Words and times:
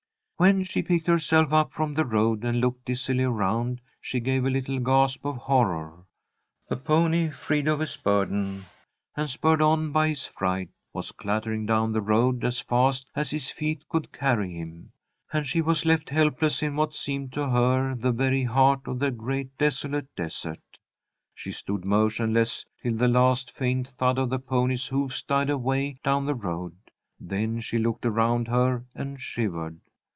When 0.37 0.63
she 0.63 0.81
picked 0.81 1.05
herself 1.05 1.53
up 1.53 1.71
from 1.71 1.93
the 1.93 2.03
road 2.03 2.43
and 2.43 2.59
looked 2.59 2.85
dizzily 2.85 3.23
around, 3.23 3.79
she 4.01 4.19
gave 4.19 4.43
a 4.43 4.49
little 4.49 4.79
gasp 4.79 5.23
of 5.23 5.37
horror. 5.37 6.03
The 6.67 6.77
pony, 6.77 7.29
freed 7.29 7.67
of 7.67 7.79
his 7.79 7.95
burden 7.95 8.65
and 9.15 9.29
spurred 9.29 9.61
on 9.61 9.91
by 9.91 10.07
his 10.09 10.25
fright, 10.25 10.69
was 10.93 11.11
clattering 11.11 11.67
down 11.67 11.91
the 11.91 12.01
road 12.01 12.43
as 12.43 12.59
fast 12.59 13.05
as 13.15 13.29
his 13.29 13.51
feet 13.51 13.87
could 13.87 14.11
carry 14.11 14.51
him, 14.55 14.91
and 15.31 15.45
she 15.45 15.61
was 15.61 15.85
left 15.85 16.09
helpless 16.09 16.63
in 16.63 16.75
what 16.75 16.95
seemed 16.95 17.31
to 17.33 17.47
her 17.49 17.93
the 17.93 18.11
very 18.11 18.43
heart 18.45 18.87
of 18.87 18.97
the 18.97 19.11
great, 19.11 19.55
desolate 19.59 20.07
desert. 20.15 20.79
She 21.35 21.51
stood 21.51 21.85
motionless 21.85 22.65
till 22.81 22.95
the 22.95 23.07
last 23.07 23.51
faint 23.51 23.89
thud 23.89 24.17
of 24.17 24.31
the 24.31 24.39
pony's 24.39 24.87
hoofs 24.87 25.21
died 25.21 25.51
away 25.51 25.97
down 26.03 26.25
the 26.25 26.33
road. 26.33 26.75
Then 27.19 27.59
she 27.59 27.77
looked 27.77 28.07
around 28.07 28.47
her 28.47 28.83
and 28.95 29.21
shivered. 29.21 29.79